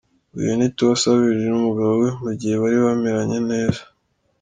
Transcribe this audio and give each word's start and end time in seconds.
Uyu 0.37 0.51
ni 0.57 0.67
Tiwa 0.75 0.93
Savage 1.01 1.43
n’umugabo 1.49 1.93
we 2.01 2.09
mugihe 2.23 2.55
bari 2.61 2.77
bameranye 2.85 3.39
neza. 3.51 3.81